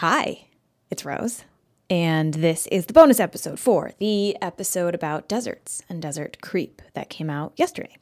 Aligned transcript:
Hi, 0.00 0.46
it's 0.90 1.04
Rose, 1.04 1.44
and 1.90 2.32
this 2.32 2.66
is 2.68 2.86
the 2.86 2.94
bonus 2.94 3.20
episode 3.20 3.60
for 3.60 3.92
the 3.98 4.34
episode 4.40 4.94
about 4.94 5.28
deserts 5.28 5.82
and 5.90 6.00
desert 6.00 6.38
creep 6.40 6.80
that 6.94 7.10
came 7.10 7.28
out 7.28 7.52
yesterday. 7.56 7.98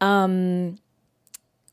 Um, 0.00 0.78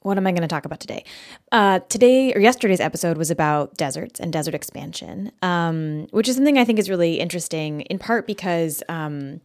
what 0.02 0.18
am 0.18 0.26
I 0.26 0.32
going 0.32 0.42
to 0.42 0.48
talk 0.48 0.66
about 0.66 0.80
today? 0.80 1.04
Uh, 1.52 1.82
today 1.88 2.34
or 2.34 2.40
yesterday's 2.40 2.80
episode 2.80 3.16
was 3.16 3.30
about 3.30 3.78
deserts 3.78 4.20
and 4.20 4.34
desert 4.34 4.56
expansion, 4.56 5.32
um, 5.44 6.08
which 6.10 6.28
is 6.28 6.36
something 6.36 6.58
I 6.58 6.66
think 6.66 6.80
is 6.80 6.90
really 6.90 7.20
interesting, 7.20 7.82
in 7.82 8.00
part 8.00 8.26
because 8.26 8.82
um, 8.90 9.40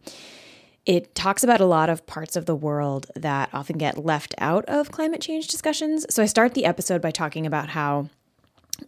it 0.87 1.13
talks 1.13 1.43
about 1.43 1.61
a 1.61 1.65
lot 1.65 1.87
of 1.87 2.07
parts 2.07 2.35
of 2.35 2.47
the 2.47 2.55
world 2.55 3.05
that 3.15 3.51
often 3.53 3.77
get 3.77 4.03
left 4.03 4.33
out 4.39 4.65
of 4.65 4.91
climate 4.91 5.21
change 5.21 5.49
discussions. 5.49 6.07
So 6.09 6.23
I 6.23 6.25
start 6.25 6.55
the 6.55 6.65
episode 6.65 6.99
by 6.99 7.11
talking 7.11 7.45
about 7.45 7.69
how 7.69 8.09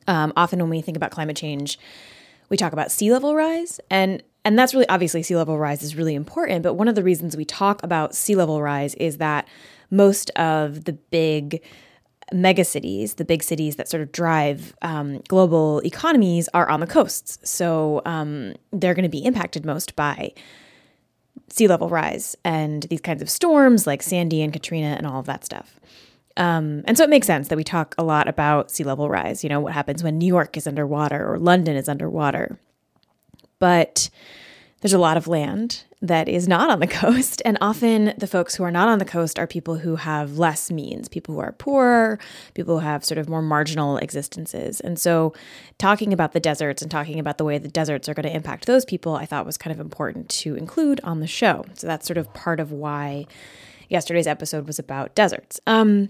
um, 0.08 0.34
often 0.36 0.60
when 0.60 0.70
we 0.70 0.82
think 0.82 0.98
about 0.98 1.12
climate 1.12 1.38
change, 1.38 1.80
we 2.50 2.58
talk 2.58 2.73
about 2.73 2.91
sea 2.91 3.12
level 3.12 3.36
rise, 3.36 3.80
and 3.90 4.22
and 4.44 4.58
that's 4.58 4.73
really 4.73 4.90
obviously 4.90 5.23
sea 5.23 5.36
level 5.36 5.58
rise 5.58 5.84
is 5.84 5.95
really 5.95 6.16
important. 6.16 6.64
But 6.64 6.73
one 6.73 6.88
of 6.88 6.95
the 6.95 7.04
reasons 7.04 7.38
we 7.38 7.45
talk 7.45 7.84
about 7.84 8.16
sea 8.16 8.36
level 8.36 8.62
rise 8.62 8.95
is 8.95 9.17
that 9.17 9.48
most 9.90 10.30
of 10.31 10.86
the 10.86 10.94
big 10.94 11.62
megacities, 12.34 13.16
the 13.17 13.26
big 13.26 13.44
cities 13.44 13.76
that 13.76 13.90
sort 13.90 14.02
of 14.02 14.12
drive 14.12 14.73
um, 14.81 15.22
global 15.27 15.80
economies, 15.80 16.50
are 16.53 16.70
on 16.70 16.80
the 16.80 16.88
coasts. 16.88 17.38
So 17.50 18.02
um, 18.05 18.53
they're 18.72 18.94
going 18.94 19.03
to 19.03 19.09
be 19.09 19.23
impacted 19.23 19.66
most 19.66 19.95
by 19.95 20.34
sea 21.50 21.67
level 21.67 21.89
rise 21.89 22.36
and 22.45 22.84
these 22.84 23.02
kinds 23.02 23.22
of 23.22 23.30
storms 23.30 23.86
like 23.86 24.02
Sandy 24.02 24.42
and 24.42 24.53
Katrina 24.53 24.95
and 24.98 25.05
all 25.05 25.20
of 25.20 25.26
that 25.26 25.44
stuff. 25.44 25.80
Um, 26.38 26.84
and 26.85 26.98
so 26.98 27.03
it 27.03 27.09
makes 27.09 27.27
sense 27.27 27.49
that 27.49 27.55
we 27.55 27.63
talk 27.63 27.95
a 27.98 28.03
lot 28.03 28.27
about 28.27 28.72
sea 28.72 28.84
level 28.84 29.09
rise, 29.09 29.44
you 29.44 29.49
know, 29.49 29.59
what 29.59 29.73
happens 29.73 30.03
when 30.03 30.17
New 30.17 30.27
York 30.27 30.55
is 30.58 30.67
underwater 30.67 31.31
or 31.31 31.38
London 31.38 31.76
is 31.76 31.89
underwater. 31.89 32.59
But 33.59 34.09
there's 34.81 34.94
a 34.94 34.97
lot 34.97 35.17
of 35.17 35.28
land 35.28 35.83
that 36.02 36.28
is 36.28 36.47
not 36.47 36.69
on 36.69 36.80
the 36.80 36.88
coast. 37.02 37.41
And 37.45 37.58
often 37.61 38.14
the 38.17 38.28
folks 38.28 38.56
who 38.56 38.64
are 38.64 38.72
not 38.72 38.89
on 38.89 39.00
the 39.00 39.06
coast 39.06 39.38
are 39.38 39.47
people 39.47 39.78
who 39.78 39.97
have 39.97 40.38
less 40.38 40.72
means, 40.72 41.08
people 41.08 41.36
who 41.36 41.41
are 41.41 41.52
poorer, 41.53 42.19
people 42.53 42.80
who 42.80 42.86
have 42.86 43.06
sort 43.06 43.19
of 43.19 43.30
more 43.30 43.41
marginal 43.41 43.97
existences. 43.97 44.80
And 44.80 45.00
so 45.00 45.34
talking 45.78 46.11
about 46.11 46.34
the 46.34 46.39
deserts 46.39 46.81
and 46.81 46.89
talking 46.89 47.19
about 47.19 47.38
the 47.38 47.44
way 47.44 47.58
the 47.58 47.67
deserts 47.67 48.09
are 48.09 48.13
going 48.13 48.25
to 48.25 48.36
impact 48.36 48.66
those 48.66 48.86
people, 48.86 49.16
I 49.16 49.25
thought 49.25 49.45
was 49.45 49.58
kind 49.58 49.73
of 49.73 49.80
important 49.80 50.30
to 50.30 50.56
include 50.56 51.00
on 51.03 51.19
the 51.19 51.28
show. 51.28 51.66
So 51.75 51.88
that's 51.88 52.08
sort 52.08 52.17
of 52.17 52.34
part 52.34 52.59
of 52.59 52.72
why 52.72 53.28
yesterday's 53.89 54.28
episode 54.28 54.66
was 54.66 54.80
about 54.80 55.13
deserts. 55.13 55.59
Um, 55.67 56.09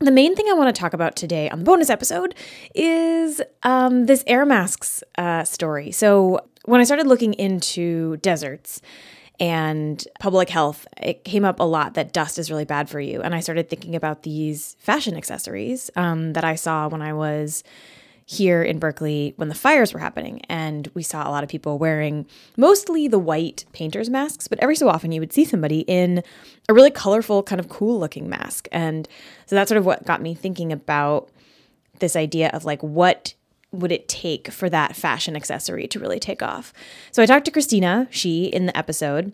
the 0.00 0.10
main 0.10 0.34
thing 0.34 0.46
I 0.48 0.54
want 0.54 0.74
to 0.74 0.78
talk 0.78 0.92
about 0.92 1.16
today 1.16 1.48
on 1.50 1.60
the 1.60 1.64
bonus 1.64 1.90
episode 1.90 2.34
is 2.74 3.40
um, 3.62 4.06
this 4.06 4.22
air 4.26 4.46
masks 4.46 5.02
uh, 5.16 5.44
story. 5.44 5.90
So, 5.90 6.40
when 6.64 6.80
I 6.80 6.84
started 6.84 7.06
looking 7.06 7.32
into 7.34 8.18
deserts 8.18 8.82
and 9.40 10.06
public 10.20 10.50
health, 10.50 10.86
it 11.00 11.24
came 11.24 11.44
up 11.44 11.60
a 11.60 11.64
lot 11.64 11.94
that 11.94 12.12
dust 12.12 12.38
is 12.38 12.50
really 12.50 12.66
bad 12.66 12.90
for 12.90 13.00
you. 13.00 13.22
And 13.22 13.34
I 13.34 13.40
started 13.40 13.70
thinking 13.70 13.94
about 13.96 14.22
these 14.22 14.76
fashion 14.78 15.16
accessories 15.16 15.90
um, 15.96 16.34
that 16.34 16.44
I 16.44 16.56
saw 16.56 16.88
when 16.88 17.00
I 17.00 17.14
was 17.14 17.64
here 18.30 18.62
in 18.62 18.78
Berkeley 18.78 19.32
when 19.36 19.48
the 19.48 19.54
fires 19.54 19.94
were 19.94 20.00
happening. 20.00 20.42
And 20.50 20.86
we 20.92 21.02
saw 21.02 21.26
a 21.26 21.32
lot 21.32 21.42
of 21.42 21.48
people 21.48 21.78
wearing 21.78 22.26
mostly 22.58 23.08
the 23.08 23.18
white 23.18 23.64
painter's 23.72 24.10
masks, 24.10 24.46
but 24.46 24.58
every 24.58 24.76
so 24.76 24.90
often 24.90 25.12
you 25.12 25.20
would 25.20 25.32
see 25.32 25.46
somebody 25.46 25.80
in 25.80 26.22
a 26.68 26.74
really 26.74 26.90
colorful, 26.90 27.42
kind 27.42 27.58
of 27.58 27.70
cool 27.70 27.98
looking 27.98 28.28
mask. 28.28 28.68
And 28.70 29.08
so 29.46 29.56
that's 29.56 29.70
sort 29.70 29.78
of 29.78 29.86
what 29.86 30.04
got 30.04 30.20
me 30.20 30.34
thinking 30.34 30.72
about 30.72 31.30
this 32.00 32.16
idea 32.16 32.50
of 32.50 32.66
like 32.66 32.82
what 32.82 33.32
would 33.72 33.92
it 33.92 34.08
take 34.08 34.50
for 34.50 34.68
that 34.68 34.94
fashion 34.94 35.34
accessory 35.34 35.88
to 35.88 35.98
really 35.98 36.20
take 36.20 36.42
off? 36.42 36.74
So 37.12 37.22
I 37.22 37.26
talked 37.26 37.46
to 37.46 37.50
Christina, 37.50 38.08
she 38.10 38.44
in 38.44 38.66
the 38.66 38.76
episode, 38.76 39.32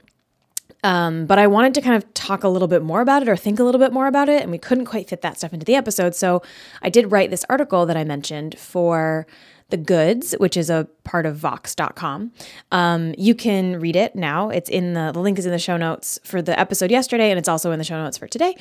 um, 0.85 1.25
but 1.25 1.39
I 1.39 1.47
wanted 1.47 1.73
to 1.75 1.81
kind 1.81 1.97
of 1.97 2.15
talk 2.15 2.45
a 2.45 2.49
little 2.49 2.69
bit 2.69 2.83
more 2.83 3.01
about 3.01 3.23
it 3.23 3.29
or 3.29 3.37
think 3.37 3.59
a 3.59 3.65
little 3.65 3.81
bit 3.81 3.93
more 3.93 4.07
about 4.07 4.29
it, 4.29 4.43
and 4.43 4.51
we 4.51 4.59
couldn't 4.59 4.85
quite 4.85 5.09
fit 5.09 5.23
that 5.23 5.39
stuff 5.39 5.55
into 5.55 5.65
the 5.65 5.75
episode. 5.75 6.15
So 6.15 6.43
I 6.83 6.91
did 6.91 7.11
write 7.11 7.31
this 7.31 7.45
article 7.49 7.87
that 7.87 7.97
I 7.97 8.05
mentioned 8.05 8.59
for 8.59 9.27
The 9.71 9.79
Goods, 9.79 10.35
which 10.39 10.59
is 10.59 10.69
a 10.69 10.87
part 11.05 11.27
of 11.27 11.37
Vox.com. 11.37 12.33
Um, 12.73 13.15
you 13.17 13.35
can 13.35 13.79
read 13.81 13.97
it 13.97 14.17
now. 14.17 14.49
It's 14.49 14.71
in 14.71 14.95
the, 14.95 15.13
the 15.13 15.21
link 15.21 15.39
is 15.39 15.47
in 15.47 15.53
the 15.53 15.59
show 15.59 15.77
notes 15.77 16.19
for 16.25 16.43
the 16.43 16.59
episode 16.59 16.91
yesterday, 16.91 17.31
and 17.31 17.39
it's 17.39 17.49
also 17.49 17.71
in 17.71 17.79
the 17.79 17.85
show 17.85 18.03
notes 18.03 18.19
for 18.19 18.27
today. 18.27 18.57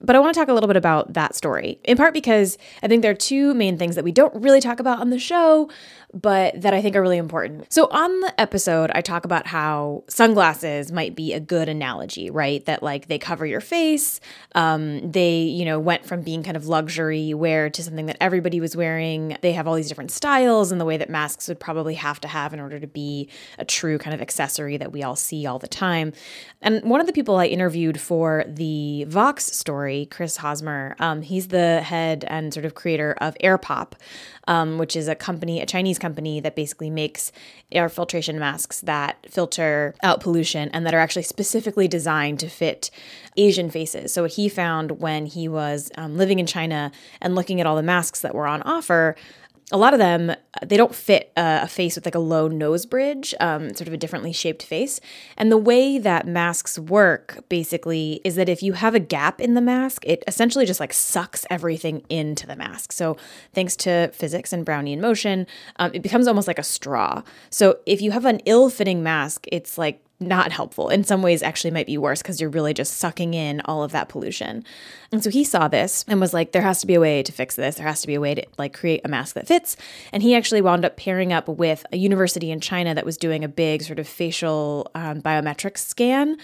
But 0.00 0.14
I 0.14 0.20
want 0.20 0.32
to 0.32 0.40
talk 0.40 0.48
a 0.48 0.52
little 0.52 0.68
bit 0.68 0.76
about 0.76 1.14
that 1.14 1.34
story, 1.34 1.80
in 1.82 1.96
part 1.96 2.14
because 2.14 2.56
I 2.82 2.88
think 2.88 3.02
there 3.02 3.10
are 3.10 3.16
two 3.16 3.52
main 3.54 3.78
things 3.78 3.96
that 3.96 4.04
we 4.04 4.12
don't 4.12 4.34
really 4.34 4.60
talk 4.60 4.78
about 4.78 5.00
on 5.00 5.10
the 5.10 5.18
show, 5.18 5.68
but 6.14 6.60
that 6.60 6.72
I 6.72 6.80
think 6.80 6.94
are 6.94 7.02
really 7.02 7.18
important. 7.18 7.72
So, 7.72 7.88
on 7.90 8.20
the 8.20 8.40
episode, 8.40 8.92
I 8.94 9.00
talk 9.00 9.24
about 9.24 9.48
how 9.48 10.04
sunglasses 10.08 10.92
might 10.92 11.16
be 11.16 11.32
a 11.32 11.40
good 11.40 11.68
analogy, 11.68 12.30
right? 12.30 12.64
That 12.64 12.82
like 12.82 13.08
they 13.08 13.18
cover 13.18 13.44
your 13.44 13.60
face. 13.60 14.20
Um, 14.54 15.10
they, 15.10 15.40
you 15.40 15.64
know, 15.64 15.80
went 15.80 16.06
from 16.06 16.22
being 16.22 16.44
kind 16.44 16.56
of 16.56 16.68
luxury 16.68 17.34
wear 17.34 17.68
to 17.68 17.82
something 17.82 18.06
that 18.06 18.18
everybody 18.20 18.60
was 18.60 18.76
wearing. 18.76 19.36
They 19.42 19.52
have 19.52 19.66
all 19.66 19.74
these 19.74 19.88
different 19.88 20.12
styles 20.12 20.70
and 20.70 20.80
the 20.80 20.84
way 20.84 20.96
that 20.96 21.10
masks 21.10 21.48
would 21.48 21.58
probably 21.58 21.77
have 21.94 22.20
to 22.20 22.28
have 22.28 22.54
in 22.54 22.60
order 22.60 22.78
to 22.78 22.86
be 22.86 23.28
a 23.58 23.64
true 23.64 23.98
kind 23.98 24.14
of 24.14 24.22
accessory 24.22 24.76
that 24.76 24.92
we 24.92 25.02
all 25.02 25.16
see 25.16 25.46
all 25.46 25.58
the 25.58 25.68
time. 25.68 26.12
And 26.62 26.82
one 26.84 27.00
of 27.00 27.06
the 27.06 27.12
people 27.12 27.36
I 27.36 27.46
interviewed 27.46 28.00
for 28.00 28.44
the 28.46 29.04
Vox 29.08 29.44
story, 29.44 30.06
Chris 30.10 30.36
Hosmer, 30.38 30.96
um, 30.98 31.22
he's 31.22 31.48
the 31.48 31.82
head 31.82 32.24
and 32.28 32.52
sort 32.52 32.66
of 32.66 32.74
creator 32.74 33.16
of 33.20 33.36
AirPop, 33.42 33.92
um, 34.46 34.78
which 34.78 34.96
is 34.96 35.08
a 35.08 35.14
company, 35.14 35.60
a 35.60 35.66
Chinese 35.66 35.88
Chinese 35.88 35.98
company 35.98 36.40
that 36.40 36.54
basically 36.54 36.90
makes 36.90 37.32
air 37.72 37.88
filtration 37.88 38.38
masks 38.38 38.80
that 38.80 39.26
filter 39.30 39.94
out 40.02 40.20
pollution 40.20 40.68
and 40.72 40.84
that 40.84 40.92
are 40.92 40.98
actually 40.98 41.22
specifically 41.22 41.88
designed 41.88 42.38
to 42.40 42.48
fit 42.48 42.90
Asian 43.36 43.70
faces. 43.70 44.12
So, 44.12 44.22
what 44.22 44.32
he 44.32 44.48
found 44.48 45.00
when 45.00 45.26
he 45.26 45.48
was 45.48 45.90
um, 45.96 46.16
living 46.16 46.38
in 46.38 46.46
China 46.46 46.90
and 47.20 47.34
looking 47.34 47.60
at 47.60 47.66
all 47.66 47.76
the 47.76 47.82
masks 47.82 48.20
that 48.20 48.34
were 48.34 48.46
on 48.46 48.62
offer, 48.62 49.16
a 49.70 49.76
lot 49.76 49.92
of 49.92 49.98
them 49.98 50.34
they 50.64 50.76
don't 50.76 50.94
fit 50.94 51.30
a, 51.36 51.68
face 51.68 51.94
with 51.94 52.06
like 52.06 52.14
a 52.14 52.20
low 52.20 52.48
nose 52.48 52.86
bridge 52.86 53.34
um, 53.38 53.74
sort 53.74 53.86
of 53.86 53.92
a 53.92 53.96
differently 53.96 54.32
shaped 54.32 54.62
face. 54.62 55.00
And 55.36 55.52
the 55.52 55.58
way 55.58 55.98
that 55.98 56.26
masks 56.26 56.78
work 56.78 57.44
basically 57.48 58.20
is 58.24 58.34
that 58.36 58.48
if 58.48 58.62
you 58.62 58.72
have 58.72 58.94
a 58.94 59.00
gap 59.00 59.40
in 59.40 59.54
the 59.54 59.60
mask 59.60 60.04
it 60.06 60.24
essentially 60.26 60.64
just 60.64 60.80
like 60.80 60.92
sucks 60.92 61.44
everything 61.50 62.02
into 62.08 62.46
the 62.46 62.56
mask. 62.56 62.92
So 62.92 63.16
thanks 63.52 63.76
to 63.76 64.10
physics 64.14 64.52
and 64.52 64.64
brownian 64.64 65.00
motion 65.00 65.46
um, 65.76 65.90
it 65.92 66.02
becomes 66.02 66.26
almost 66.26 66.48
like 66.48 66.58
a 66.58 66.64
straw. 66.64 67.22
So 67.50 67.78
if 67.84 68.00
you 68.00 68.10
have 68.12 68.24
an 68.24 68.40
ill-fitting 68.46 69.02
mask 69.02 69.46
it's 69.52 69.76
like 69.76 70.02
not 70.20 70.50
helpful. 70.50 70.88
In 70.88 71.04
some 71.04 71.22
ways, 71.22 71.42
actually 71.42 71.70
might 71.70 71.86
be 71.86 71.96
worse 71.96 72.22
because 72.22 72.40
you're 72.40 72.50
really 72.50 72.74
just 72.74 72.94
sucking 72.94 73.34
in 73.34 73.60
all 73.66 73.84
of 73.84 73.92
that 73.92 74.08
pollution. 74.08 74.64
And 75.12 75.22
so 75.22 75.30
he 75.30 75.44
saw 75.44 75.68
this 75.68 76.04
and 76.08 76.20
was 76.20 76.34
like, 76.34 76.52
there 76.52 76.62
has 76.62 76.80
to 76.80 76.86
be 76.86 76.94
a 76.94 77.00
way 77.00 77.22
to 77.22 77.32
fix 77.32 77.54
this. 77.54 77.76
There 77.76 77.86
has 77.86 78.00
to 78.00 78.06
be 78.06 78.14
a 78.14 78.20
way 78.20 78.34
to 78.34 78.44
like 78.58 78.74
create 78.74 79.00
a 79.04 79.08
mask 79.08 79.34
that 79.34 79.46
fits. 79.46 79.76
And 80.12 80.22
he 80.22 80.34
actually 80.34 80.60
wound 80.60 80.84
up 80.84 80.96
pairing 80.96 81.32
up 81.32 81.48
with 81.48 81.86
a 81.92 81.96
university 81.96 82.50
in 82.50 82.60
China 82.60 82.94
that 82.94 83.06
was 83.06 83.16
doing 83.16 83.44
a 83.44 83.48
big 83.48 83.82
sort 83.82 83.98
of 83.98 84.08
facial 84.08 84.90
um, 84.94 85.22
biometrics 85.22 85.78
scan 85.78 86.36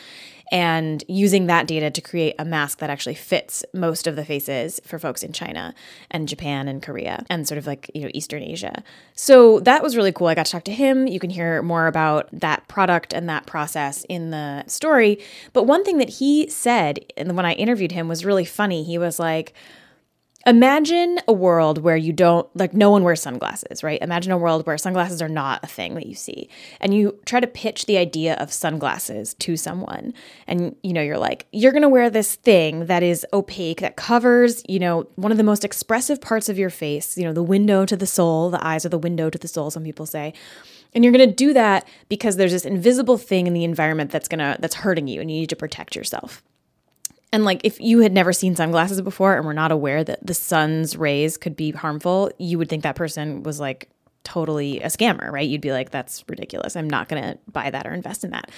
and 0.52 1.02
using 1.08 1.46
that 1.46 1.66
data 1.66 1.90
to 1.90 2.00
create 2.00 2.34
a 2.38 2.44
mask 2.44 2.78
that 2.78 2.90
actually 2.90 3.14
fits 3.14 3.64
most 3.72 4.06
of 4.06 4.16
the 4.16 4.24
faces 4.24 4.80
for 4.84 4.98
folks 4.98 5.22
in 5.22 5.32
China 5.32 5.74
and 6.10 6.28
Japan 6.28 6.68
and 6.68 6.82
Korea 6.82 7.24
and 7.30 7.48
sort 7.48 7.58
of 7.58 7.66
like, 7.66 7.90
you 7.94 8.02
know, 8.02 8.10
Eastern 8.12 8.42
Asia. 8.42 8.82
So 9.14 9.60
that 9.60 9.82
was 9.82 9.96
really 9.96 10.12
cool. 10.12 10.26
I 10.26 10.34
got 10.34 10.46
to 10.46 10.52
talk 10.52 10.64
to 10.64 10.72
him. 10.72 11.06
You 11.06 11.18
can 11.18 11.30
hear 11.30 11.62
more 11.62 11.86
about 11.86 12.28
that 12.32 12.66
product 12.68 13.12
and 13.12 13.28
that 13.28 13.46
process 13.46 14.04
in 14.08 14.30
the 14.30 14.64
story. 14.66 15.18
But 15.52 15.64
one 15.64 15.84
thing 15.84 15.98
that 15.98 16.10
he 16.10 16.48
said 16.48 17.00
and 17.16 17.36
when 17.36 17.46
I 17.46 17.52
interviewed 17.54 17.92
him 17.92 18.08
was 18.08 18.24
really 18.24 18.44
funny. 18.44 18.84
He 18.84 18.98
was 18.98 19.18
like, 19.18 19.54
Imagine 20.46 21.18
a 21.26 21.32
world 21.32 21.78
where 21.78 21.96
you 21.96 22.12
don't, 22.12 22.46
like, 22.54 22.74
no 22.74 22.90
one 22.90 23.02
wears 23.02 23.22
sunglasses, 23.22 23.82
right? 23.82 24.00
Imagine 24.02 24.30
a 24.30 24.36
world 24.36 24.66
where 24.66 24.76
sunglasses 24.76 25.22
are 25.22 25.28
not 25.28 25.64
a 25.64 25.66
thing 25.66 25.94
that 25.94 26.04
you 26.04 26.14
see. 26.14 26.50
And 26.80 26.92
you 26.92 27.18
try 27.24 27.40
to 27.40 27.46
pitch 27.46 27.86
the 27.86 27.96
idea 27.96 28.34
of 28.34 28.52
sunglasses 28.52 29.32
to 29.34 29.56
someone. 29.56 30.12
And, 30.46 30.76
you 30.82 30.92
know, 30.92 31.00
you're 31.00 31.18
like, 31.18 31.46
you're 31.50 31.72
going 31.72 31.82
to 31.82 31.88
wear 31.88 32.10
this 32.10 32.34
thing 32.34 32.86
that 32.86 33.02
is 33.02 33.26
opaque, 33.32 33.80
that 33.80 33.96
covers, 33.96 34.62
you 34.68 34.78
know, 34.78 35.08
one 35.16 35.32
of 35.32 35.38
the 35.38 35.44
most 35.44 35.64
expressive 35.64 36.20
parts 36.20 36.50
of 36.50 36.58
your 36.58 36.70
face, 36.70 37.16
you 37.16 37.24
know, 37.24 37.32
the 37.32 37.42
window 37.42 37.86
to 37.86 37.96
the 37.96 38.06
soul. 38.06 38.50
The 38.50 38.64
eyes 38.66 38.84
are 38.84 38.90
the 38.90 38.98
window 38.98 39.30
to 39.30 39.38
the 39.38 39.48
soul, 39.48 39.70
some 39.70 39.84
people 39.84 40.04
say. 40.04 40.34
And 40.94 41.02
you're 41.02 41.12
going 41.12 41.28
to 41.28 41.34
do 41.34 41.54
that 41.54 41.88
because 42.08 42.36
there's 42.36 42.52
this 42.52 42.66
invisible 42.66 43.16
thing 43.18 43.46
in 43.46 43.54
the 43.54 43.64
environment 43.64 44.10
that's 44.10 44.28
going 44.28 44.38
to, 44.40 44.56
that's 44.60 44.76
hurting 44.76 45.08
you 45.08 45.20
and 45.20 45.30
you 45.30 45.40
need 45.40 45.50
to 45.50 45.56
protect 45.56 45.96
yourself. 45.96 46.42
And 47.34 47.44
like 47.44 47.62
if 47.64 47.80
you 47.80 47.98
had 47.98 48.12
never 48.12 48.32
seen 48.32 48.54
sunglasses 48.54 49.00
before 49.02 49.36
and 49.36 49.44
were 49.44 49.52
not 49.52 49.72
aware 49.72 50.04
that 50.04 50.24
the 50.24 50.34
sun's 50.34 50.96
rays 50.96 51.36
could 51.36 51.56
be 51.56 51.72
harmful, 51.72 52.30
you 52.38 52.58
would 52.58 52.68
think 52.68 52.84
that 52.84 52.94
person 52.94 53.42
was 53.42 53.58
like 53.58 53.88
totally 54.22 54.80
a 54.82 54.86
scammer, 54.86 55.32
right? 55.32 55.48
You'd 55.48 55.60
be 55.60 55.72
like, 55.72 55.90
that's 55.90 56.22
ridiculous. 56.28 56.76
I'm 56.76 56.88
not 56.88 57.08
going 57.08 57.20
to 57.20 57.36
buy 57.50 57.70
that 57.70 57.88
or 57.88 57.92
invest 57.92 58.22
in 58.22 58.30
that. 58.30 58.52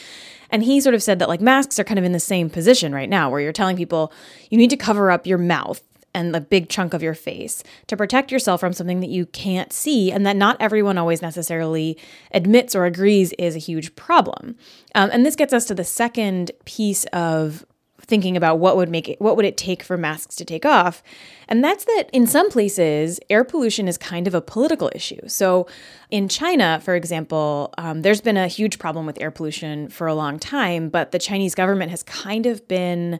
And 0.51 0.63
he 0.63 0.83
sort 0.83 0.95
of 0.95 1.03
said 1.03 1.21
that 1.21 1.29
like 1.31 1.41
masks 1.41 1.79
are 1.79 1.85
kind 1.85 1.99
of 1.99 2.05
in 2.05 2.13
the 2.13 2.21
same 2.21 2.51
position 2.51 2.95
right 2.95 3.09
now 3.09 3.31
where 3.31 3.41
you're 3.41 3.51
telling 3.51 3.79
people 3.79 4.13
you 4.51 4.59
need 4.59 4.69
to 4.69 4.77
cover 4.77 5.11
up 5.11 5.27
your 5.27 5.39
mouth 5.39 5.81
and 6.15 6.35
the 6.35 6.41
big 6.43 6.69
chunk 6.69 6.93
of 6.93 7.03
your 7.03 7.15
face 7.15 7.63
to 7.87 7.97
protect 7.97 8.31
yourself 8.31 8.61
from 8.61 8.75
something 8.75 9.01
that 9.01 9.09
you 9.09 9.25
can't 9.25 9.73
see 9.73 10.13
and 10.13 10.27
that 10.27 10.37
not 10.37 10.59
everyone 10.61 10.99
always 10.99 11.23
necessarily 11.23 11.97
admits 12.33 12.75
or 12.75 12.85
agrees 12.85 13.33
is 13.39 13.57
a 13.57 13.59
huge 13.59 13.97
problem. 13.97 14.55
Um, 14.95 15.09
and 15.15 15.25
this 15.25 15.35
gets 15.35 15.55
us 15.55 15.65
to 15.65 15.75
the 15.75 15.83
second 15.83 16.51
piece 16.67 17.07
of 17.07 17.65
thinking 18.07 18.37
about 18.37 18.59
what 18.59 18.77
would 18.77 18.89
make 18.89 19.09
it 19.09 19.21
what 19.21 19.37
would 19.37 19.45
it 19.45 19.57
take 19.57 19.83
for 19.83 19.97
masks 19.97 20.35
to 20.37 20.45
take 20.45 20.65
off. 20.65 21.03
And 21.49 21.63
that's 21.63 21.85
that 21.85 22.05
in 22.13 22.27
some 22.27 22.51
places 22.51 23.21
air 23.31 23.45
pollution 23.45 23.89
is 23.89 23.99
kind 23.99 24.27
of 24.27 24.35
a 24.35 24.41
political 24.41 24.91
issue. 24.95 25.21
So 25.27 25.67
in 26.11 26.29
china 26.29 26.81
for 26.83 26.95
example 26.95 27.75
um, 27.79 28.03
there's 28.03 28.21
been 28.21 28.37
a 28.37 28.49
huge 28.49 28.79
problem 28.79 29.07
with 29.07 29.21
air 29.21 29.31
pollution 29.31 29.89
for 29.89 30.07
a 30.07 30.15
long 30.15 30.39
time 30.39 30.89
but 30.89 31.13
the 31.13 31.19
chinese 31.19 31.55
government 31.55 31.91
has 31.91 32.03
kind 32.03 32.47
of 32.47 32.67
been 32.69 33.19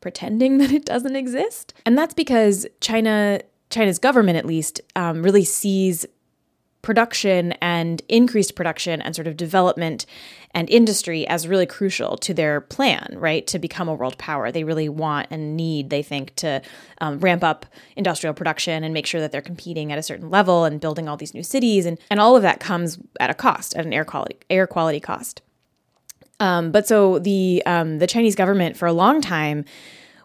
pretending 0.00 0.58
that 0.58 0.72
it 0.72 0.84
doesn't 0.84 1.16
exist. 1.16 1.74
And 1.84 1.96
that's 1.96 2.14
because 2.14 2.66
china 2.80 3.40
china's 3.70 3.98
government 3.98 4.36
at 4.36 4.46
least 4.46 4.80
um, 4.96 5.22
really 5.22 5.44
sees 5.44 6.06
production 6.82 7.52
and 7.62 8.02
increased 8.08 8.56
production 8.56 9.00
and 9.00 9.14
sort 9.14 9.28
of 9.28 9.36
development 9.36 10.04
and 10.50 10.68
industry 10.68 11.26
as 11.28 11.48
really 11.48 11.64
crucial 11.64 12.16
to 12.18 12.34
their 12.34 12.60
plan, 12.60 13.14
right? 13.16 13.46
To 13.46 13.58
become 13.58 13.88
a 13.88 13.94
world 13.94 14.18
power. 14.18 14.50
They 14.50 14.64
really 14.64 14.88
want 14.88 15.28
and 15.30 15.56
need, 15.56 15.90
they 15.90 16.02
think, 16.02 16.34
to 16.36 16.60
um, 17.00 17.20
ramp 17.20 17.42
up 17.44 17.64
industrial 17.96 18.34
production 18.34 18.84
and 18.84 18.92
make 18.92 19.06
sure 19.06 19.20
that 19.20 19.32
they're 19.32 19.40
competing 19.40 19.92
at 19.92 19.98
a 19.98 20.02
certain 20.02 20.28
level 20.28 20.64
and 20.64 20.80
building 20.80 21.08
all 21.08 21.16
these 21.16 21.34
new 21.34 21.44
cities. 21.44 21.86
And, 21.86 21.98
and 22.10 22.20
all 22.20 22.36
of 22.36 22.42
that 22.42 22.60
comes 22.60 22.98
at 23.20 23.30
a 23.30 23.34
cost, 23.34 23.74
at 23.76 23.86
an 23.86 23.92
air 23.92 24.04
quality, 24.04 24.36
air 24.50 24.66
quality 24.66 25.00
cost. 25.00 25.40
Um, 26.40 26.72
but 26.72 26.88
so 26.88 27.20
the 27.20 27.62
um, 27.66 27.98
the 27.98 28.06
Chinese 28.08 28.34
government 28.34 28.76
for 28.76 28.86
a 28.86 28.92
long 28.92 29.20
time 29.20 29.64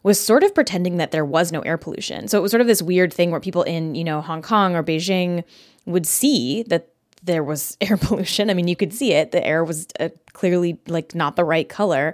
was 0.03 0.19
sort 0.19 0.43
of 0.43 0.53
pretending 0.53 0.97
that 0.97 1.11
there 1.11 1.25
was 1.25 1.51
no 1.51 1.61
air 1.61 1.77
pollution. 1.77 2.27
So 2.27 2.37
it 2.37 2.41
was 2.41 2.51
sort 2.51 2.61
of 2.61 2.67
this 2.67 2.81
weird 2.81 3.13
thing 3.13 3.31
where 3.31 3.39
people 3.39 3.63
in, 3.63 3.95
you 3.95 4.03
know, 4.03 4.21
Hong 4.21 4.41
Kong 4.41 4.75
or 4.75 4.83
Beijing 4.83 5.43
would 5.85 6.05
see 6.05 6.63
that 6.63 6.89
there 7.23 7.43
was 7.43 7.77
air 7.81 7.97
pollution. 7.97 8.49
I 8.49 8.53
mean, 8.53 8.67
you 8.67 8.75
could 8.75 8.93
see 8.93 9.13
it. 9.13 9.31
The 9.31 9.45
air 9.45 9.63
was 9.63 9.87
uh, 9.99 10.09
clearly 10.33 10.79
like 10.87 11.15
not 11.15 11.35
the 11.35 11.43
right 11.43 11.67
color, 11.67 12.13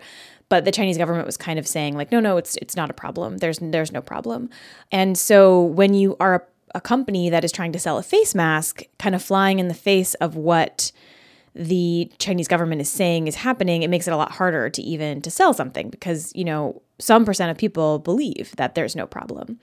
but 0.50 0.65
the 0.65 0.71
Chinese 0.71 0.97
government 0.97 1.25
was 1.25 1.38
kind 1.38 1.57
of 1.57 1.68
saying 1.68 1.95
like, 1.95 2.12
no, 2.12 2.19
no, 2.19 2.38
it's 2.38 2.56
it's 2.57 2.75
not 2.75 2.89
a 2.89 2.94
problem. 2.94 3.38
There's 3.38 3.59
there's 3.59 3.91
no 3.91 4.01
problem. 4.01 4.50
And 4.91 5.18
so 5.18 5.62
when 5.62 5.94
you 5.94 6.15
are 6.19 6.36
a, 6.36 6.77
a 6.77 6.81
company 6.81 7.29
that 7.29 7.44
is 7.44 7.51
trying 7.51 7.71
to 7.74 7.79
sell 7.79 7.97
a 7.97 8.03
face 8.03 8.36
mask, 8.36 8.83
kind 9.00 9.15
of 9.15 9.24
flying 9.24 9.59
in 9.59 9.68
the 9.68 9.74
face 9.74 10.13
of 10.15 10.36
what 10.36 10.91
the 11.55 12.11
Chinese 12.17 12.47
government 12.47 12.81
is 12.81 12.89
saying 12.89 13.27
is 13.27 13.35
happening, 13.35 13.83
it 13.83 13.89
makes 13.89 14.07
it 14.07 14.13
a 14.13 14.17
lot 14.17 14.31
harder 14.31 14.69
to 14.69 14.81
even 14.81 15.21
to 15.21 15.29
sell 15.29 15.53
something 15.53 15.89
because, 15.89 16.31
you 16.35 16.44
know, 16.44 16.81
some 17.00 17.25
percent 17.25 17.51
of 17.51 17.57
people 17.57 18.00
believe 18.00 18.53
that 18.57 18.75
there's 18.75 18.95
no 18.95 19.05
problem. 19.05 19.59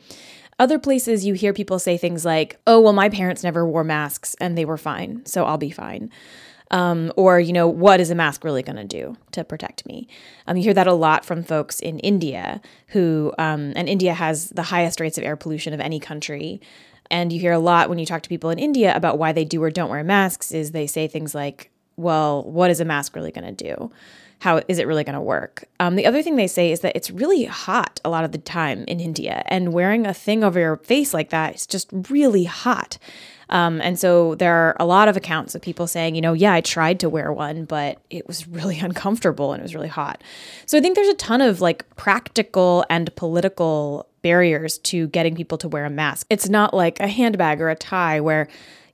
Other 0.59 0.79
places 0.79 1.25
you 1.25 1.35
hear 1.35 1.53
people 1.53 1.79
say 1.79 1.97
things 1.97 2.25
like, 2.25 2.61
oh, 2.67 2.81
well, 2.81 2.93
my 2.93 3.09
parents 3.09 3.43
never 3.43 3.67
wore 3.67 3.83
masks 3.83 4.37
and 4.41 4.57
they 4.57 4.65
were 4.65 4.77
fine, 4.77 5.25
so 5.25 5.45
I'll 5.45 5.59
be 5.59 5.71
fine. 5.71 6.11
Um, 6.71 7.13
or, 7.17 7.41
you 7.41 7.53
know, 7.53 7.67
what 7.67 7.99
is 7.99 8.11
a 8.11 8.15
mask 8.15 8.45
really 8.45 8.63
going 8.63 8.77
to 8.77 8.85
do 8.85 9.17
to 9.33 9.43
protect 9.43 9.85
me? 9.87 10.07
Um, 10.47 10.57
you 10.57 10.63
hear 10.63 10.75
that 10.75 10.87
a 10.87 10.93
lot 10.93 11.25
from 11.25 11.43
folks 11.43 11.81
in 11.81 11.99
India 11.99 12.61
who, 12.89 13.33
um, 13.39 13.73
and 13.75 13.89
India 13.89 14.15
has 14.15 14.51
the 14.51 14.63
highest 14.63 15.01
rates 15.01 15.19
of 15.19 15.25
air 15.25 15.35
pollution 15.35 15.73
of 15.73 15.81
any 15.81 15.99
country. 15.99 16.61
And 17.11 17.33
you 17.33 17.41
hear 17.41 17.53
a 17.53 17.59
lot 17.59 17.89
when 17.89 17.99
you 17.99 18.07
talk 18.07 18.23
to 18.23 18.29
people 18.29 18.51
in 18.51 18.61
India 18.61 18.95
about 18.95 19.19
why 19.19 19.33
they 19.33 19.45
do 19.45 19.61
or 19.61 19.71
don't 19.71 19.91
wear 19.91 20.05
masks, 20.05 20.53
is 20.53 20.71
they 20.71 20.87
say 20.87 21.09
things 21.09 21.35
like, 21.35 21.70
well, 22.01 22.43
what 22.45 22.71
is 22.71 22.81
a 22.81 22.85
mask 22.85 23.15
really 23.15 23.33
going 23.33 23.55
to 23.55 23.65
do? 23.65 23.91
how 24.41 24.63
is 24.69 24.79
it 24.79 24.87
really 24.87 25.05
going 25.05 25.15
to 25.15 25.21
work? 25.21 25.65
Um, 25.79 25.97
the 25.97 26.07
other 26.07 26.23
thing 26.23 26.37
they 26.37 26.47
say 26.47 26.73
is 26.73 26.81
that 26.81 26.97
it's 26.97 27.11
really 27.11 27.45
hot 27.45 28.01
a 28.05 28.11
lot 28.11 28.25
of 28.25 28.33
the 28.33 28.39
time 28.39 28.85
in 28.89 28.99
India, 28.99 29.43
and 29.47 29.73
wearing 29.73 30.07
a 30.07 30.15
thing 30.15 30.43
over 30.43 30.59
your 30.59 30.77
face 30.79 31.15
like 31.15 31.31
that 31.31 31.55
is 31.55 31.67
just 31.67 31.89
really 32.09 32.45
hot. 32.45 32.99
Um, 33.51 33.81
and 33.81 33.99
so 33.99 34.37
there 34.37 34.55
are 34.55 34.77
a 34.81 34.87
lot 34.87 35.09
of 35.09 35.17
accounts 35.17 35.55
of 35.55 35.61
people 35.61 35.87
saying, 35.87 36.15
you 36.15 36.21
know, 36.21 36.33
yeah, 36.33 36.53
I 36.53 36.61
tried 36.61 37.01
to 37.01 37.09
wear 37.09 37.33
one, 37.33 37.65
but 37.65 37.99
it 38.09 38.27
was 38.27 38.49
really 38.49 38.79
uncomfortable 38.79 39.53
and 39.53 39.61
it 39.61 39.65
was 39.65 39.75
really 39.75 39.89
hot. 39.89 40.23
So 40.67 40.79
I 40.79 40.81
think 40.81 40.95
there's 40.95 41.09
a 41.09 41.15
ton 41.15 41.41
of 41.41 41.61
like 41.61 41.97
practical 41.97 42.85
and 42.89 43.15
political 43.17 44.07
barriers 44.23 44.79
to 44.79 45.09
getting 45.09 45.35
people 45.35 45.59
to 45.59 45.69
wear 45.69 45.85
a 45.85 45.91
mask. 45.91 46.27
It's 46.31 46.49
not 46.49 46.73
like 46.73 47.01
a 47.01 47.09
handbag 47.09 47.61
or 47.61 47.71
a 47.71 47.75
tie 47.75 48.21
where 48.21 48.49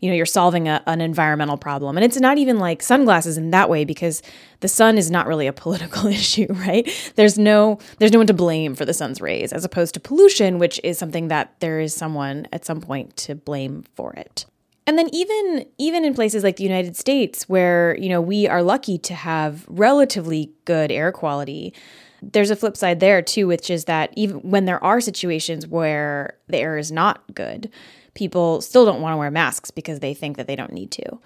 you 0.06 0.12
know 0.12 0.16
you're 0.16 0.24
solving 0.24 0.68
a, 0.68 0.80
an 0.86 1.00
environmental 1.00 1.56
problem. 1.56 1.96
And 1.96 2.04
it's 2.04 2.20
not 2.20 2.38
even 2.38 2.60
like 2.60 2.80
sunglasses 2.80 3.36
in 3.36 3.50
that 3.50 3.68
way 3.68 3.84
because 3.84 4.22
the 4.60 4.68
sun 4.68 4.96
is 4.96 5.10
not 5.10 5.26
really 5.26 5.48
a 5.48 5.52
political 5.52 6.06
issue 6.20 6.46
right? 6.50 6.88
There's 7.16 7.36
no 7.36 7.80
there's 7.98 8.12
no 8.12 8.18
one 8.18 8.28
to 8.28 8.34
blame 8.34 8.76
for 8.76 8.84
the 8.84 8.94
sun's 8.94 9.20
rays 9.20 9.52
as 9.52 9.64
opposed 9.64 9.94
to 9.94 10.00
pollution 10.00 10.60
which 10.60 10.80
is 10.84 10.96
something 10.96 11.26
that 11.28 11.58
there 11.58 11.80
is 11.80 11.92
someone 11.92 12.46
at 12.52 12.64
some 12.64 12.80
point 12.80 13.16
to 13.16 13.34
blame 13.34 13.84
for 13.96 14.12
it. 14.12 14.46
And 14.86 14.96
then 14.96 15.08
even 15.12 15.66
even 15.76 16.04
in 16.04 16.14
places 16.14 16.44
like 16.44 16.56
the 16.56 16.62
United 16.62 16.96
States 16.96 17.48
where 17.48 17.98
you 17.98 18.08
know 18.08 18.20
we 18.20 18.46
are 18.46 18.62
lucky 18.62 18.98
to 18.98 19.14
have 19.14 19.64
relatively 19.68 20.52
good 20.64 20.92
air 20.92 21.10
quality 21.10 21.74
there's 22.22 22.50
a 22.50 22.56
flip 22.56 22.76
side 22.76 23.00
there 23.00 23.20
too 23.20 23.46
which 23.46 23.68
is 23.68 23.84
that 23.84 24.12
even 24.16 24.38
when 24.38 24.64
there 24.64 24.82
are 24.82 25.00
situations 25.00 25.66
where 25.66 26.38
the 26.48 26.58
air 26.58 26.78
is 26.78 26.90
not 26.90 27.22
good 27.34 27.70
people 28.16 28.60
still 28.60 28.84
don't 28.84 29.00
want 29.00 29.12
to 29.12 29.18
wear 29.18 29.30
masks 29.30 29.70
because 29.70 30.00
they 30.00 30.14
think 30.14 30.36
that 30.36 30.48
they 30.48 30.56
don't 30.56 30.72
need 30.72 30.90
to. 30.90 31.20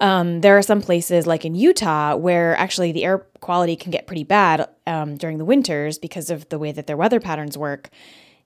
Um, 0.00 0.42
there 0.42 0.58
are 0.58 0.62
some 0.62 0.82
places, 0.82 1.26
like 1.26 1.46
in 1.46 1.54
Utah, 1.54 2.16
where 2.16 2.54
actually 2.58 2.92
the 2.92 3.04
air 3.04 3.18
quality 3.40 3.76
can 3.76 3.90
get 3.90 4.06
pretty 4.06 4.24
bad 4.24 4.68
um, 4.86 5.16
during 5.16 5.38
the 5.38 5.44
winters 5.44 5.98
because 5.98 6.28
of 6.28 6.46
the 6.50 6.58
way 6.58 6.72
that 6.72 6.86
their 6.86 6.98
weather 6.98 7.20
patterns 7.20 7.56
work, 7.56 7.88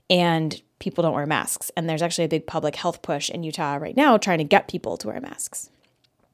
and 0.08 0.62
people 0.78 1.02
don't 1.02 1.14
wear 1.14 1.26
masks. 1.26 1.72
And 1.76 1.88
there's 1.88 2.02
actually 2.02 2.26
a 2.26 2.28
big 2.28 2.46
public 2.46 2.76
health 2.76 3.02
push 3.02 3.30
in 3.30 3.42
Utah 3.42 3.76
right 3.76 3.96
now 3.96 4.16
trying 4.16 4.38
to 4.38 4.44
get 4.44 4.68
people 4.68 4.96
to 4.98 5.08
wear 5.08 5.20
masks. 5.20 5.70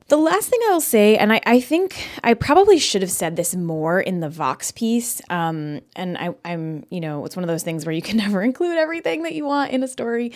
The 0.09 0.17
last 0.17 0.49
thing 0.51 0.61
I'll 0.69 0.81
say, 0.81 1.17
and 1.17 1.33
I, 1.33 1.41
I 1.47 1.61
think 1.61 2.09
I 2.23 2.35
probably 2.35 2.79
should 2.79 3.03
have 3.03 3.11
said 3.11 3.35
this 3.35 3.57
more 3.57 4.01
in 4.01 4.21
the 4.21 4.29
Vox 4.29 4.71
piece, 4.71 5.21
um, 5.31 5.81
and 5.97 6.17
I, 6.17 6.33
I'm, 6.45 6.85
you 6.91 7.01
know, 7.01 7.25
it's 7.25 7.35
one 7.35 7.43
of 7.43 7.49
those 7.49 7.65
things 7.65 7.85
where 7.85 7.93
you 7.93 8.03
can 8.03 8.17
never 8.27 8.41
include 8.43 8.79
everything 8.79 9.25
that 9.25 9.35
you 9.35 9.45
want 9.45 9.73
in 9.73 9.83
a 9.83 9.89
story. 9.89 10.33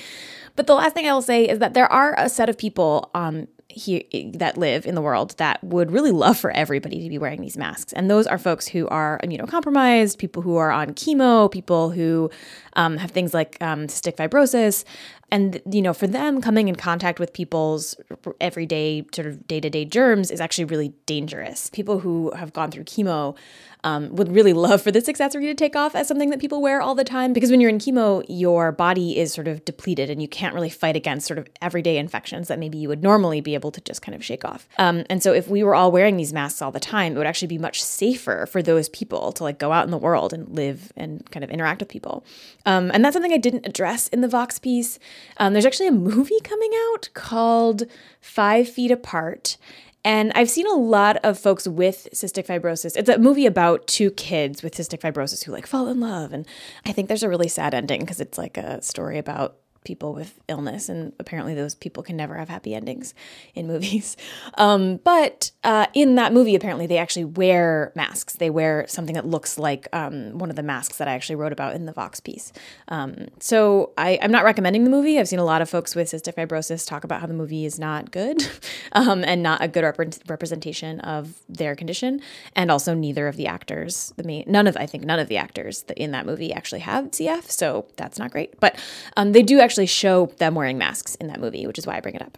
But 0.57 0.67
the 0.67 0.75
last 0.75 0.95
thing 0.95 1.07
I 1.07 1.13
will 1.13 1.23
say 1.23 1.49
is 1.49 1.61
that 1.61 1.75
there 1.75 1.91
are 1.91 2.17
a 2.19 2.29
set 2.29 2.49
of 2.49 2.59
people 2.59 3.11
um, 3.15 3.47
here 3.71 4.03
that 4.35 4.57
live 4.57 4.87
in 4.87 4.95
the 4.95 5.01
world 5.01 5.35
that 5.39 5.63
would 5.63 5.91
really 5.91 6.11
love 6.11 6.39
for 6.39 6.51
everybody 6.51 7.03
to 7.03 7.09
be 7.09 7.19
wearing 7.19 7.41
these 7.41 7.57
masks. 7.57 7.93
And 7.93 8.11
those 8.11 8.27
are 8.27 8.39
folks 8.39 8.67
who 8.67 8.89
are 8.89 9.21
immunocompromised, 9.23 10.19
people 10.19 10.43
who 10.43 10.57
are 10.57 10.71
on 10.71 10.89
chemo, 10.95 11.51
people 11.51 11.91
who 11.91 12.31
um, 12.75 12.97
have 12.97 13.11
things 13.11 13.35
like 13.35 13.57
um, 13.61 13.87
cystic 13.87 14.17
fibrosis, 14.17 14.85
and 15.31 15.61
you 15.71 15.83
know 15.83 15.93
for 15.93 16.07
them 16.07 16.41
coming 16.41 16.69
in 16.69 16.75
contact 16.75 17.19
with 17.19 17.33
people's 17.33 17.97
everyday 18.41 19.05
sort 19.15 19.27
of 19.27 19.47
day-to-day 19.47 19.85
germs 19.85 20.31
is 20.31 20.41
actually 20.41 20.65
really 20.65 20.93
dangerous 21.07 21.71
people 21.71 22.01
who 22.01 22.33
have 22.33 22.53
gone 22.53 22.71
through 22.71 22.85
chemo 22.85 23.37
um, 23.85 24.15
would 24.15 24.33
really 24.33 24.53
love 24.53 24.83
for 24.83 24.91
this 24.91 25.09
accessory 25.09 25.47
to 25.47 25.55
take 25.55 25.77
off 25.77 25.95
as 25.95 26.09
something 26.09 26.31
that 26.31 26.41
people 26.41 26.61
wear 26.61 26.81
all 26.81 26.95
the 26.95 27.05
time 27.05 27.33
because 27.33 27.51
when 27.51 27.61
you're 27.61 27.71
in 27.71 27.79
chemo 27.79 28.25
your 28.29 28.73
body 28.73 29.19
is 29.19 29.33
sort 29.33 29.49
of 29.49 29.65
depleted 29.65 30.11
and 30.11 30.21
you 30.21 30.29
can't 30.29 30.55
really 30.55 30.71
fight 30.71 30.97
against 30.97 31.27
sort 31.27 31.39
of 31.39 31.49
everyday 31.63 31.97
infections 31.97 32.49
that 32.49 32.59
maybe 32.59 32.79
you 32.79 32.89
would 32.89 33.03
normally 33.03 33.41
be 33.41 33.55
able 33.55 33.71
to 33.71 33.81
just 33.83 34.03
kind 34.03 34.15
of 34.15 34.25
shake 34.25 34.45
off 34.45 34.69
um, 34.79 35.05
and 35.09 35.23
so 35.23 35.33
if 35.33 35.49
we 35.49 35.63
were 35.63 35.75
all 35.75 35.93
wearing 35.93 36.17
these 36.17 36.33
masks 36.33 36.63
all 36.63 36.71
the 36.71 36.81
time 36.81 37.15
it 37.15 37.19
would 37.19 37.27
actually 37.27 37.49
be 37.49 37.59
much 37.59 37.83
safer 37.83 38.47
for 38.47 38.63
those 38.63 38.89
people 38.89 39.33
to 39.33 39.43
like 39.43 39.59
go 39.59 39.73
out 39.73 39.85
in 39.85 39.91
the 39.91 39.99
world 39.99 40.33
and 40.33 40.49
live 40.55 40.93
and 40.97 41.29
kind 41.31 41.45
of 41.45 41.51
interact 41.51 41.81
with 41.81 41.89
people 41.89 42.25
um, 42.67 42.91
and 42.93 43.05
that's 43.05 43.15
something 43.15 43.33
i 43.33 43.39
didn't 43.39 43.67
address 43.67 44.09
in 44.09 44.21
the 44.21 44.29
vox 44.29 44.59
piece 44.59 44.99
um, 45.39 45.53
there's 45.53 45.67
actually 45.67 45.89
a 45.89 45.93
movie 45.93 46.41
coming 46.43 46.71
out 46.93 47.09
called 47.15 47.85
Five 48.21 48.69
Feet 48.69 48.91
Apart. 48.91 49.57
And 50.05 50.33
I've 50.35 50.49
seen 50.49 50.67
a 50.67 50.75
lot 50.75 51.19
of 51.19 51.39
folks 51.39 51.69
with 51.69 52.09
cystic 52.15 52.47
fibrosis. 52.47 52.97
It's 52.97 53.09
a 53.09 53.19
movie 53.19 53.47
about 53.47 53.87
two 53.87 54.11
kids 54.13 54.63
with 54.63 54.75
cystic 54.75 55.01
fibrosis 55.01 55.45
who 55.45 55.53
like 55.53 55.67
fall 55.67 55.89
in 55.89 56.01
love. 56.01 56.33
And 56.33 56.47
I 56.87 56.93
think 56.93 57.09
there's 57.09 57.23
a 57.23 57.29
really 57.29 57.49
sad 57.49 57.75
ending 57.75 58.01
because 58.01 58.21
it's 58.21 58.39
like 58.39 58.57
a 58.57 58.81
story 58.83 59.19
about 59.19 59.57
people 59.85 60.13
with 60.13 60.39
illness, 60.49 60.89
and 60.89 61.13
apparently 61.19 61.55
those 61.55 61.75
people 61.75 62.03
can 62.03 62.17
never 62.17 62.37
have 62.37 62.49
happy 62.49 62.75
endings 62.75 63.15
in 63.55 63.67
movies. 63.71 64.17
Um, 64.59 64.99
but 64.99 65.51
uh, 65.65 65.87
in 65.95 66.17
that 66.17 66.33
movie, 66.33 66.55
apparently 66.55 66.87
they 66.87 66.99
actually 66.99 67.25
wear 67.25 67.93
masks. 67.95 68.35
They 68.35 68.51
wear 68.51 68.87
something 68.89 69.15
that 69.15 69.27
looks 69.27 69.59
like 69.59 69.89
um, 69.93 70.39
one 70.39 70.51
of 70.51 70.57
the 70.57 70.63
masks 70.63 70.99
that 70.99 71.09
I 71.09 71.15
actually 71.15 71.37
wrote 71.37 71.53
about 71.53 71.75
in 71.75 71.87
the 71.87 71.93
Vox 71.93 72.21
piece. 72.21 72.53
Um, 72.89 73.29
so 73.39 73.93
I, 73.97 74.13
am 74.13 74.31
not 74.31 74.45
recommending 74.45 74.85
the 74.85 74.91
movie. 74.91 75.19
I've 75.19 75.29
seen 75.29 75.39
a 75.39 75.45
lot 75.45 75.63
of 75.63 75.71
folks 75.71 75.95
with 75.95 76.09
cystic 76.09 76.35
fibrosis 76.35 76.87
talk 76.87 77.05
about 77.05 77.21
how 77.21 77.27
the 77.27 77.35
movie 77.35 77.65
is 77.65 77.79
not 77.79 78.11
good 78.11 78.47
um, 78.93 79.25
and 79.25 79.43
not 79.43 79.63
a 79.63 79.69
good 79.69 79.85
rep- 79.85 80.15
representation 80.29 81.01
of 81.01 81.35
their 81.49 81.75
condition. 81.75 82.21
And 82.55 82.71
also, 82.71 82.95
neither 82.95 83.29
of 83.29 83.37
the 83.37 83.47
actors, 83.47 84.13
the 84.17 84.25
main, 84.25 84.45
none 84.47 84.67
of 84.67 84.77
I 84.77 84.87
think 84.87 85.05
none 85.05 85.19
of 85.19 85.29
the 85.29 85.37
actors 85.37 85.85
in 85.97 86.11
that 86.13 86.27
movie 86.27 86.53
actually 86.53 86.81
have 86.81 87.07
CF, 87.13 87.51
so 87.51 87.87
that's 87.97 88.19
not 88.19 88.31
great. 88.31 88.59
But 88.61 88.79
um, 89.17 89.33
they 89.33 89.43
do 89.43 89.61
actually 89.61 89.70
actually 89.71 89.87
show 89.87 90.27
them 90.39 90.57
wearing 90.57 90.79
masks 90.79 91.15
in 91.15 91.29
that 91.29 91.39
movie, 91.39 91.65
which 91.65 91.79
is 91.79 91.87
why 91.87 91.97
I 91.97 92.01
bring 92.01 92.17
it 92.17 92.23
up. 92.23 92.37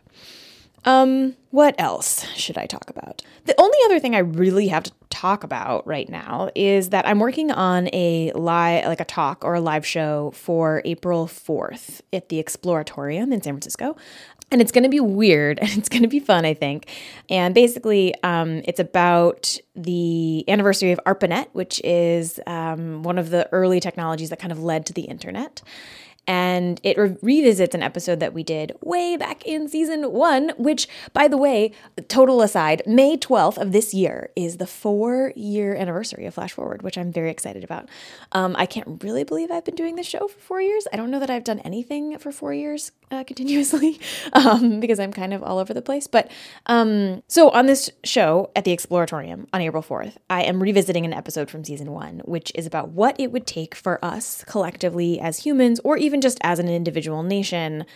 Um, 0.84 1.34
what 1.50 1.74
else 1.78 2.26
should 2.36 2.58
I 2.58 2.66
talk 2.66 2.90
about? 2.90 3.22
The 3.46 3.54
only 3.58 3.78
other 3.86 3.98
thing 3.98 4.14
I 4.14 4.18
really 4.18 4.68
have 4.68 4.82
to 4.82 4.92
talk 5.08 5.44
about 5.44 5.86
right 5.86 6.10
now 6.10 6.50
is 6.54 6.90
that 6.90 7.08
I'm 7.08 7.20
working 7.20 7.50
on 7.50 7.88
a 7.94 8.32
live, 8.34 8.84
like 8.84 9.00
a 9.00 9.06
talk 9.06 9.44
or 9.46 9.54
a 9.54 9.60
live 9.62 9.86
show 9.86 10.32
for 10.34 10.82
April 10.84 11.26
4th 11.26 12.02
at 12.12 12.28
the 12.28 12.42
Exploratorium 12.42 13.32
in 13.32 13.40
San 13.40 13.54
Francisco. 13.54 13.96
And 14.50 14.60
it's 14.60 14.72
going 14.72 14.84
to 14.84 14.90
be 14.90 15.00
weird 15.00 15.58
and 15.58 15.70
it's 15.78 15.88
going 15.88 16.02
to 16.02 16.08
be 16.08 16.20
fun, 16.20 16.44
I 16.44 16.52
think. 16.52 16.86
And 17.30 17.54
basically, 17.54 18.14
um, 18.22 18.60
it's 18.66 18.80
about 18.80 19.56
the 19.74 20.44
anniversary 20.48 20.92
of 20.92 21.00
ARPANET, 21.06 21.46
which 21.52 21.80
is 21.82 22.38
um, 22.46 23.02
one 23.04 23.16
of 23.16 23.30
the 23.30 23.50
early 23.52 23.80
technologies 23.80 24.28
that 24.28 24.38
kind 24.38 24.52
of 24.52 24.62
led 24.62 24.84
to 24.86 24.92
the 24.92 25.02
internet 25.02 25.62
and 26.26 26.80
it 26.82 26.96
re- 26.96 27.16
revisits 27.20 27.74
an 27.74 27.82
episode 27.82 28.20
that 28.20 28.32
we 28.32 28.42
did 28.42 28.72
way 28.80 29.16
back 29.16 29.44
in 29.44 29.68
season 29.68 30.12
one, 30.12 30.52
which, 30.56 30.88
by 31.12 31.26
the 31.26 31.36
way, 31.36 31.72
total 32.08 32.42
aside, 32.42 32.82
May 32.86 33.16
12th 33.16 33.58
of 33.58 33.72
this 33.72 33.92
year 33.92 34.30
is 34.36 34.58
the 34.58 34.66
four 34.66 35.32
year 35.34 35.74
anniversary 35.74 36.26
of 36.26 36.34
Flash 36.34 36.52
Forward, 36.52 36.82
which 36.82 36.96
I'm 36.96 37.12
very 37.12 37.30
excited 37.30 37.64
about. 37.64 37.88
Um, 38.32 38.54
I 38.56 38.66
can't 38.66 39.02
really 39.02 39.24
believe 39.24 39.50
I've 39.50 39.64
been 39.64 39.74
doing 39.74 39.96
this 39.96 40.06
show 40.06 40.28
for 40.28 40.38
four 40.38 40.60
years. 40.60 40.86
I 40.92 40.96
don't 40.96 41.10
know 41.10 41.20
that 41.20 41.30
I've 41.30 41.44
done 41.44 41.58
anything 41.60 42.18
for 42.18 42.30
four 42.30 42.54
years 42.54 42.92
uh, 43.12 43.24
continuously 43.24 44.00
um, 44.32 44.80
because 44.80 44.98
I'm 44.98 45.12
kind 45.12 45.34
of 45.34 45.42
all 45.42 45.58
over 45.58 45.74
the 45.74 45.82
place. 45.82 46.06
But 46.06 46.30
um, 46.66 47.22
so 47.26 47.50
on 47.50 47.66
this 47.66 47.90
show 48.04 48.50
at 48.56 48.64
the 48.64 48.74
Exploratorium 48.74 49.46
on 49.52 49.60
April 49.60 49.82
4th, 49.82 50.16
I 50.30 50.42
am 50.42 50.62
revisiting 50.62 51.04
an 51.04 51.12
episode 51.12 51.50
from 51.50 51.64
season 51.64 51.90
one, 51.90 52.20
which 52.24 52.52
is 52.54 52.64
about 52.64 52.90
what 52.90 53.18
it 53.18 53.32
would 53.32 53.46
take 53.46 53.74
for 53.74 54.02
us 54.04 54.44
collectively 54.46 55.20
as 55.20 55.40
humans 55.40 55.80
or 55.84 55.96
even 55.96 56.12
even 56.12 56.20
just 56.20 56.38
as 56.42 56.58
an 56.58 56.68
individual 56.68 57.22
nation, 57.22 57.86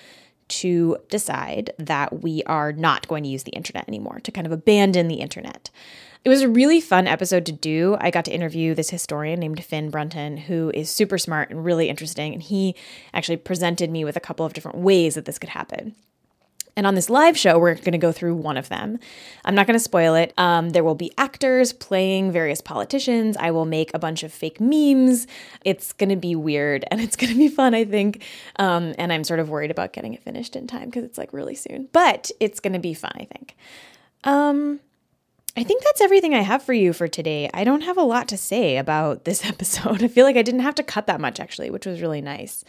to 0.48 0.96
decide 1.10 1.70
that 1.78 2.22
we 2.22 2.42
are 2.44 2.72
not 2.72 3.06
going 3.08 3.24
to 3.24 3.28
use 3.28 3.42
the 3.42 3.50
internet 3.50 3.86
anymore, 3.88 4.20
to 4.20 4.30
kind 4.30 4.46
of 4.46 4.52
abandon 4.52 5.08
the 5.08 5.16
internet. 5.16 5.70
It 6.24 6.28
was 6.28 6.42
a 6.42 6.48
really 6.48 6.80
fun 6.80 7.06
episode 7.06 7.46
to 7.46 7.52
do. 7.52 7.96
I 8.00 8.10
got 8.10 8.24
to 8.26 8.32
interview 8.32 8.74
this 8.74 8.90
historian 8.90 9.40
named 9.40 9.64
Finn 9.64 9.90
Brunton, 9.90 10.36
who 10.36 10.70
is 10.74 10.90
super 10.90 11.18
smart 11.18 11.50
and 11.50 11.64
really 11.64 11.88
interesting. 11.88 12.32
And 12.32 12.42
he 12.42 12.74
actually 13.14 13.36
presented 13.36 13.90
me 13.90 14.04
with 14.04 14.16
a 14.16 14.20
couple 14.20 14.44
of 14.44 14.52
different 14.52 14.78
ways 14.78 15.14
that 15.14 15.24
this 15.24 15.38
could 15.38 15.50
happen. 15.50 15.94
And 16.78 16.86
on 16.86 16.94
this 16.94 17.08
live 17.08 17.38
show, 17.38 17.58
we're 17.58 17.74
going 17.74 17.92
to 17.92 17.98
go 17.98 18.12
through 18.12 18.34
one 18.34 18.58
of 18.58 18.68
them. 18.68 18.98
I'm 19.46 19.54
not 19.54 19.66
going 19.66 19.78
to 19.78 19.82
spoil 19.82 20.14
it. 20.14 20.34
Um, 20.36 20.70
there 20.70 20.84
will 20.84 20.94
be 20.94 21.10
actors 21.16 21.72
playing 21.72 22.32
various 22.32 22.60
politicians. 22.60 23.34
I 23.38 23.50
will 23.50 23.64
make 23.64 23.90
a 23.94 23.98
bunch 23.98 24.22
of 24.22 24.30
fake 24.30 24.60
memes. 24.60 25.26
It's 25.64 25.94
going 25.94 26.10
to 26.10 26.16
be 26.16 26.36
weird 26.36 26.84
and 26.90 27.00
it's 27.00 27.16
going 27.16 27.32
to 27.32 27.38
be 27.38 27.48
fun, 27.48 27.74
I 27.74 27.86
think. 27.86 28.22
Um, 28.56 28.94
and 28.98 29.10
I'm 29.10 29.24
sort 29.24 29.40
of 29.40 29.48
worried 29.48 29.70
about 29.70 29.94
getting 29.94 30.12
it 30.12 30.22
finished 30.22 30.54
in 30.54 30.66
time 30.66 30.86
because 30.86 31.04
it's 31.04 31.16
like 31.16 31.32
really 31.32 31.54
soon. 31.54 31.88
But 31.92 32.30
it's 32.40 32.60
going 32.60 32.74
to 32.74 32.78
be 32.78 32.92
fun, 32.92 33.12
I 33.14 33.24
think. 33.24 33.56
Um, 34.24 34.80
I 35.56 35.62
think 35.62 35.82
that's 35.82 36.02
everything 36.02 36.34
I 36.34 36.42
have 36.42 36.62
for 36.62 36.74
you 36.74 36.92
for 36.92 37.08
today. 37.08 37.48
I 37.54 37.64
don't 37.64 37.80
have 37.80 37.96
a 37.96 38.02
lot 38.02 38.28
to 38.28 38.36
say 38.36 38.76
about 38.76 39.24
this 39.24 39.44
episode. 39.48 40.02
I 40.02 40.08
feel 40.08 40.26
like 40.26 40.36
I 40.36 40.42
didn't 40.42 40.60
have 40.60 40.74
to 40.76 40.82
cut 40.82 41.06
that 41.06 41.20
much 41.20 41.40
actually, 41.40 41.70
which 41.70 41.86
was 41.86 42.02
really 42.02 42.20
nice. 42.20 42.62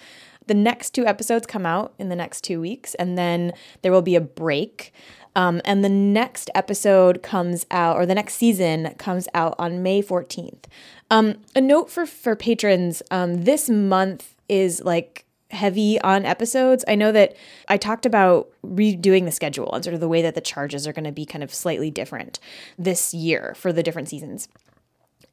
The 0.47 0.53
next 0.53 0.91
two 0.91 1.05
episodes 1.05 1.45
come 1.45 1.65
out 1.65 1.93
in 1.99 2.07
the 2.07 2.15
next 2.15 2.41
two 2.45 2.61
weeks, 2.61 2.95
and 2.95 3.17
then 3.17 3.51
there 3.81 3.91
will 3.91 4.01
be 4.01 4.15
a 4.15 4.21
break. 4.21 4.93
Um, 5.35 5.61
and 5.65 5.83
the 5.83 5.89
next 5.89 6.49
episode 6.55 7.21
comes 7.21 7.65
out, 7.69 7.97
or 7.97 8.05
the 8.05 8.15
next 8.15 8.35
season 8.35 8.95
comes 8.97 9.27
out 9.33 9.55
on 9.59 9.83
May 9.83 10.01
14th. 10.01 10.63
Um, 11.11 11.35
a 11.53 11.59
note 11.59 11.91
for, 11.91 12.05
for 12.05 12.37
patrons 12.37 13.03
um, 13.11 13.43
this 13.43 13.69
month 13.69 14.35
is 14.47 14.81
like 14.85 15.25
heavy 15.51 15.99
on 16.01 16.25
episodes. 16.25 16.83
I 16.87 16.95
know 16.95 17.11
that 17.11 17.35
I 17.67 17.77
talked 17.77 18.05
about 18.05 18.49
redoing 18.65 19.25
the 19.25 19.31
schedule 19.31 19.71
and 19.73 19.83
sort 19.83 19.93
of 19.93 19.99
the 19.99 20.09
way 20.09 20.21
that 20.21 20.35
the 20.35 20.41
charges 20.41 20.85
are 20.87 20.93
going 20.93 21.05
to 21.05 21.11
be 21.11 21.25
kind 21.25 21.43
of 21.43 21.53
slightly 21.53 21.89
different 21.89 22.39
this 22.77 23.13
year 23.13 23.53
for 23.55 23.71
the 23.71 23.83
different 23.83 24.09
seasons. 24.09 24.47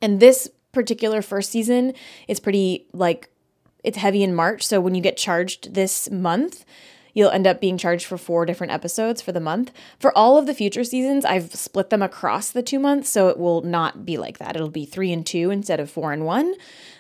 And 0.01 0.21
this 0.21 0.49
particular 0.73 1.23
first 1.23 1.51
season 1.51 1.95
is 2.29 2.41
pretty 2.41 2.87
like 2.93 3.31
it's 3.83 3.99
heavy 3.99 4.23
in 4.23 4.35
March. 4.35 4.67
So 4.67 4.81
when 4.81 4.95
you 4.95 5.03
get 5.03 5.17
charged 5.17 5.75
this 5.75 6.11
month, 6.11 6.65
you'll 7.13 7.31
end 7.31 7.47
up 7.47 7.61
being 7.61 7.79
charged 7.79 8.07
for 8.07 8.19
four 8.19 8.45
different 8.45 8.73
episodes 8.73 9.23
for 9.23 9.31
the 9.31 9.41
month. 9.41 9.71
For 9.99 10.17
all 10.17 10.37
of 10.37 10.47
the 10.47 10.55
future 10.55 10.85
seasons, 10.85 11.25
I've 11.25 11.55
split 11.55 11.91
them 11.91 12.03
across 12.03 12.51
the 12.51 12.63
two 12.63 12.79
months, 12.79 13.09
so 13.09 13.29
it 13.29 13.39
will 13.39 13.63
not 13.63 14.05
be 14.05 14.17
like 14.17 14.39
that. 14.39 14.57
It'll 14.57 14.69
be 14.69 14.85
three 14.85 15.13
and 15.13 15.25
two 15.25 15.51
instead 15.51 15.81
of 15.81 15.91
four 15.91 16.13
and 16.13 16.25
one, 16.25 16.55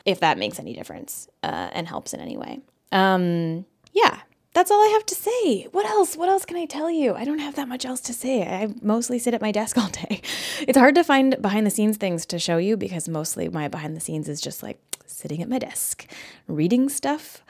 if 0.04 0.20
that 0.20 0.38
makes 0.38 0.58
any 0.58 0.74
difference 0.74 1.28
uh, 1.42 1.70
and 1.72 1.88
helps 1.88 2.14
in 2.14 2.20
any 2.20 2.36
way. 2.36 2.60
Um, 2.92 3.66
yeah, 3.92 4.20
that's 4.54 4.70
all 4.70 4.80
I 4.80 4.92
have 4.92 5.04
to 5.06 5.14
say. 5.14 5.64
What 5.72 5.84
else? 5.86 6.16
What 6.16 6.28
else 6.28 6.44
can 6.44 6.56
I 6.56 6.64
tell 6.64 6.90
you? 6.90 7.14
I 7.14 7.24
don't 7.24 7.40
have 7.40 7.56
that 7.56 7.68
much 7.68 7.84
else 7.84 8.00
to 8.02 8.12
say. 8.12 8.42
I 8.42 8.72
mostly 8.80 9.18
sit 9.18 9.34
at 9.34 9.40
my 9.42 9.52
desk 9.52 9.76
all 9.78 9.88
day. 9.88 10.22
It's 10.60 10.78
hard 10.78 10.94
to 10.94 11.04
find 11.04 11.40
behind 11.42 11.66
the 11.66 11.70
scenes 11.70 11.96
things 11.96 12.24
to 12.26 12.38
show 12.38 12.56
you 12.58 12.76
because 12.76 13.08
mostly 13.08 13.48
my 13.48 13.68
behind 13.68 13.96
the 13.96 14.00
scenes 14.00 14.28
is 14.28 14.40
just 14.40 14.62
like 14.62 14.78
sitting 15.06 15.42
at 15.42 15.48
my 15.48 15.58
desk, 15.58 16.06
reading 16.46 16.88
stuff 16.88 17.42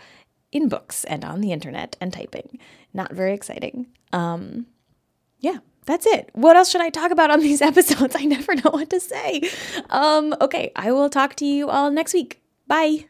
in 0.50 0.68
books 0.68 1.04
and 1.04 1.24
on 1.24 1.40
the 1.40 1.52
internet 1.52 1.96
and 2.00 2.12
typing. 2.12 2.58
Not 2.94 3.12
very 3.12 3.34
exciting. 3.34 3.88
Um, 4.12 4.66
yeah, 5.40 5.58
that's 5.84 6.06
it. 6.06 6.30
What 6.32 6.56
else 6.56 6.70
should 6.70 6.80
I 6.80 6.88
talk 6.88 7.10
about 7.10 7.30
on 7.30 7.40
these 7.48 7.60
episodes? 7.60 8.16
I 8.16 8.24
never 8.24 8.54
know 8.54 8.70
what 8.70 8.88
to 8.90 9.00
say. 9.00 9.42
Um, 9.90 10.34
okay, 10.40 10.72
I 10.74 10.92
will 10.92 11.10
talk 11.10 11.34
to 11.36 11.44
you 11.44 11.68
all 11.68 11.90
next 11.90 12.14
week. 12.14 12.40
Bye. 12.66 13.06